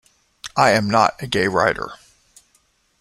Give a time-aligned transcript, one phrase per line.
[0.57, 1.91] I am not a gay writer.